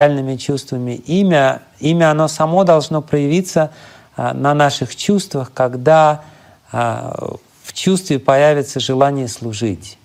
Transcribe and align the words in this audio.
реальными 0.00 0.36
чувствами. 0.36 0.94
Имя, 1.06 1.62
имя, 1.80 2.12
оно 2.12 2.28
само 2.28 2.62
должно 2.62 3.02
проявиться 3.02 3.72
а, 4.14 4.32
на 4.32 4.54
наших 4.54 4.94
чувствах, 4.94 5.50
когда 5.52 6.22
а, 6.70 7.36
в 7.64 7.72
чувстве 7.72 8.20
появится 8.20 8.78
желание 8.78 9.26
служить. 9.26 9.98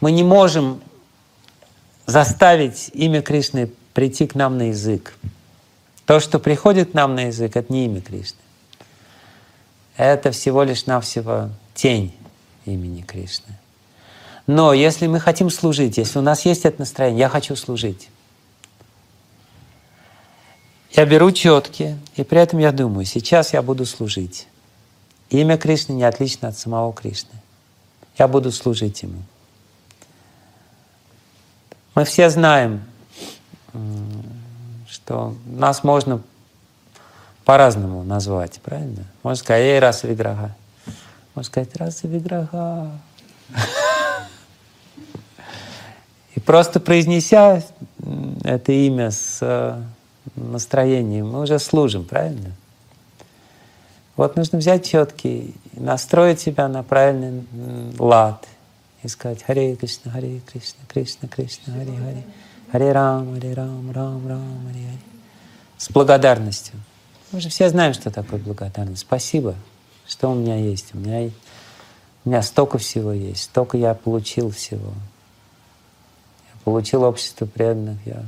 Мы 0.00 0.10
не 0.10 0.24
можем 0.24 0.80
заставить 2.06 2.90
имя 2.92 3.22
Кришны 3.22 3.70
прийти 3.94 4.26
к 4.26 4.34
нам 4.34 4.58
на 4.58 4.70
язык. 4.70 5.14
То, 6.04 6.18
что 6.18 6.40
приходит 6.40 6.90
к 6.90 6.94
нам 6.94 7.14
на 7.14 7.26
язык, 7.26 7.54
это 7.54 7.72
не 7.72 7.84
имя 7.84 8.00
Кришны. 8.00 8.40
Это 9.96 10.32
всего 10.32 10.64
лишь 10.64 10.86
навсего 10.86 11.50
тень 11.72 12.16
имени 12.64 13.02
Кришны. 13.02 13.54
Но 14.48 14.72
если 14.72 15.06
мы 15.06 15.20
хотим 15.20 15.50
служить, 15.50 15.98
если 15.98 16.18
у 16.18 16.22
нас 16.22 16.44
есть 16.44 16.64
это 16.64 16.80
настроение, 16.80 17.20
я 17.20 17.28
хочу 17.28 17.54
служить, 17.54 18.08
я 20.92 21.04
беру 21.04 21.30
четки, 21.32 21.98
и 22.16 22.24
при 22.24 22.40
этом 22.40 22.58
я 22.58 22.72
думаю, 22.72 23.04
сейчас 23.04 23.52
я 23.52 23.62
буду 23.62 23.84
служить. 23.84 24.48
Имя 25.30 25.58
Кришны 25.58 25.92
не 25.92 26.04
отлично 26.04 26.48
от 26.48 26.58
самого 26.58 26.92
Кришны. 26.92 27.34
Я 28.18 28.28
буду 28.28 28.50
служить 28.50 29.02
Ему. 29.02 29.22
Мы 31.94 32.04
все 32.04 32.30
знаем, 32.30 32.82
что 34.88 35.34
нас 35.46 35.84
можно 35.84 36.22
по-разному 37.44 38.02
назвать, 38.04 38.60
правильно? 38.62 39.04
Можно 39.22 39.36
сказать, 39.36 39.62
эй, 39.62 39.78
раса 39.78 40.06
виграха. 40.06 40.54
Можно 41.34 41.46
сказать, 41.46 41.76
раса 41.76 42.08
виграха. 42.08 42.90
И 46.34 46.40
просто 46.40 46.78
произнеся 46.78 47.62
это 48.44 48.72
имя 48.72 49.10
с 49.10 49.82
настроении, 50.38 51.22
мы 51.22 51.40
уже 51.42 51.58
служим, 51.58 52.04
правильно? 52.04 52.52
Вот 54.16 54.34
нужно 54.34 54.58
взять 54.58 54.84
четкий, 54.84 55.54
настроить 55.74 56.40
себя 56.40 56.66
на 56.66 56.82
правильный 56.82 57.44
лад 57.98 58.46
и 59.04 59.08
сказать 59.08 59.44
Харе 59.44 59.76
Кришна, 59.76 60.10
Харе 60.10 60.40
Кришна, 60.40 60.80
Кришна, 60.88 61.28
Кришна, 61.28 61.72
Харе 61.72 61.96
Харе, 61.96 62.24
Харе 62.72 62.92
Рам, 62.92 63.34
Харе 63.34 63.54
Рам, 63.54 63.92
Рам, 63.92 64.26
Рам, 64.26 64.66
Харе 64.66 64.84
Харе. 64.86 64.98
С 65.76 65.90
благодарностью. 65.90 66.74
Мы 67.30 67.40
же 67.40 67.48
все 67.48 67.68
знаем, 67.68 67.94
что 67.94 68.10
такое 68.10 68.40
благодарность. 68.40 69.02
Спасибо, 69.02 69.54
что 70.04 70.32
у 70.32 70.34
меня 70.34 70.56
есть. 70.56 70.94
У 70.94 70.98
меня, 70.98 71.30
у 72.24 72.28
меня 72.28 72.42
столько 72.42 72.78
всего 72.78 73.12
есть, 73.12 73.44
столько 73.44 73.76
я 73.76 73.94
получил 73.94 74.50
всего. 74.50 74.94
Я 76.48 76.60
получил 76.64 77.04
общество 77.04 77.46
преданных, 77.46 77.98
я 78.04 78.24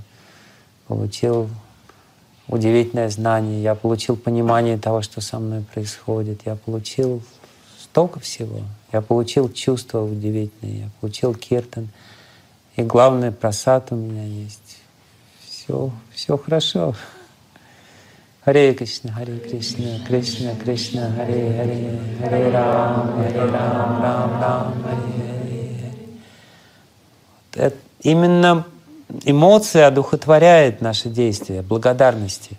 получил 0.87 1.51
удивительное 2.51 3.09
знание, 3.09 3.63
я 3.63 3.75
получил 3.75 4.17
понимание 4.17 4.77
того, 4.77 5.03
что 5.03 5.21
со 5.21 5.39
мной 5.39 5.63
происходит, 5.73 6.43
я 6.45 6.57
получил 6.57 7.23
столько 7.81 8.21
всего. 8.21 8.61
Я 8.93 9.01
получил 9.01 9.51
чувства 9.53 10.03
удивительные, 10.03 10.81
я 10.81 10.91
получил 11.01 11.35
киртан. 11.35 11.89
И 12.77 12.83
главное, 12.83 13.31
просад 13.31 13.93
у 13.93 13.95
меня 13.95 14.25
есть. 14.25 14.79
Все, 15.49 15.91
все 16.13 16.37
хорошо. 16.37 16.95
Харе 18.45 18.75
Кришна, 18.75 19.13
Харе 19.13 19.39
Кришна, 19.39 20.01
Кришна, 20.07 20.55
Кришна, 20.57 21.13
Харе 21.15 21.55
Харе, 21.57 22.01
Харе 22.21 22.51
Рам, 22.51 23.13
Харе 23.17 23.45
Рам, 23.45 24.03
Рам, 24.03 24.41
Рам, 24.41 24.83
Харе 24.83 25.13
Харе. 27.55 27.75
Именно 28.03 28.65
эмоция 29.25 29.87
одухотворяет 29.87 30.81
наши 30.81 31.09
действия, 31.09 31.63
благодарности. 31.63 32.59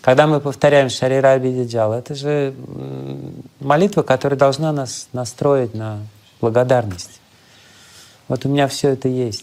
Когда 0.00 0.26
мы 0.26 0.40
повторяем 0.40 0.90
Шарира 0.90 1.32
Абидиджал, 1.32 1.92
это 1.92 2.14
же 2.14 2.54
молитва, 3.60 4.02
которая 4.02 4.38
должна 4.38 4.72
нас 4.72 5.08
настроить 5.12 5.74
на 5.74 6.00
благодарность. 6.40 7.20
Вот 8.28 8.44
у 8.44 8.48
меня 8.48 8.68
все 8.68 8.90
это 8.90 9.08
есть. 9.08 9.42